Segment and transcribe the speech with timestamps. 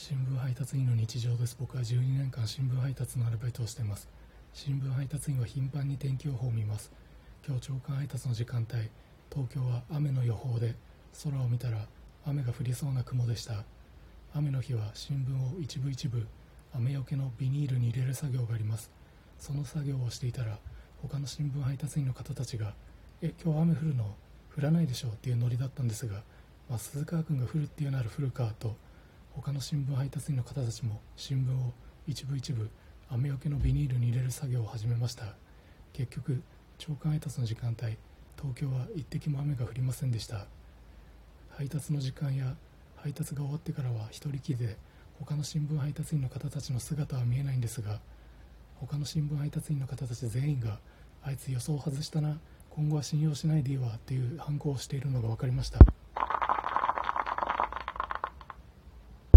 [0.00, 1.56] 新聞配達員の日常です。
[1.58, 4.08] 僕は12年間新聞配達のアルバイトをしています。
[4.54, 6.92] 新聞配達員は頻繁に天気予報を見ます。
[7.44, 8.88] 今日長官配達の時間帯
[9.28, 10.76] 東京は雨の予報で
[11.24, 11.88] 空を見たら
[12.24, 13.64] 雨が降りそうな雲でした。
[14.36, 16.28] 雨の日は新聞を一部一部
[16.76, 18.92] 雨よけのビニールに入れる作業があります。
[19.40, 20.60] その作業をしていたら
[21.02, 22.72] 他の新聞配達員の方たちが
[23.20, 24.14] 「え今日雨降るの？
[24.56, 26.22] 降らないでしょ」っていうノリだったんですが、
[26.70, 28.76] まあ、鈴川君が降るっていうなら降るかと
[29.40, 31.72] 他の新聞配達員の方たちも新聞を
[32.08, 32.68] 一部一部
[33.08, 35.26] 雨よけのビニールに入れる作業を始めました。
[35.92, 36.42] 結局
[36.76, 37.96] 長官配達の時間帯
[38.36, 40.46] 東京は一滴も雨が降りませんでした。
[41.50, 42.56] 配達の時間や
[42.96, 44.76] 配達が終わってからは一人きりで
[45.20, 48.00] 他の新聞配達員の方たちの姿は見えないんですが
[48.80, 50.80] 他の新聞配達員の方たち全員が
[51.22, 52.38] あいつ予想を外したな
[52.70, 55.78] 今後は信用しないでいいわっていう反抗をしているのが分かりました。